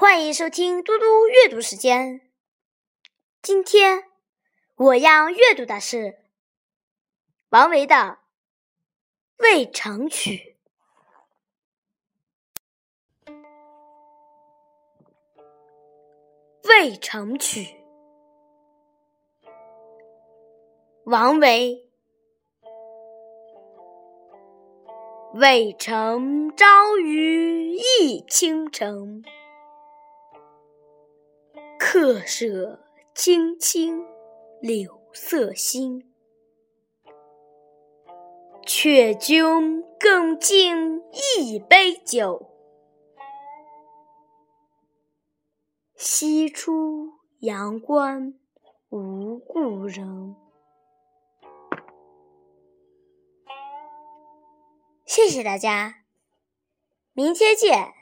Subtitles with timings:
[0.00, 2.20] 欢迎收听嘟嘟阅读时间。
[3.42, 4.04] 今天
[4.76, 6.20] 我要阅读的是
[7.48, 7.96] 王维的
[9.38, 10.56] 《渭城曲》。
[16.68, 17.64] 《渭城曲》，
[21.06, 21.90] 王维。
[25.34, 29.24] 渭城朝雨浥轻尘。
[31.90, 32.84] 客舍
[33.14, 34.04] 青青
[34.60, 36.12] 柳色新，
[38.66, 41.00] 劝君更尽
[41.40, 42.52] 一杯酒，
[45.96, 48.38] 西出阳关
[48.90, 50.36] 无故人。
[55.06, 56.04] 谢谢大家，
[57.14, 57.97] 明天见。